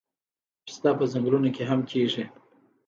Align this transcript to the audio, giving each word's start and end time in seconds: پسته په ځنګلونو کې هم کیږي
پسته 0.65 0.89
په 0.97 1.03
ځنګلونو 1.11 1.49
کې 1.55 1.63
هم 1.69 1.79
کیږي 1.89 2.23